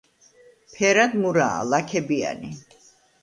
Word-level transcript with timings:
ფერად 0.77 1.13
მურაა, 1.25 1.59
ლაქებიანი. 1.73 2.51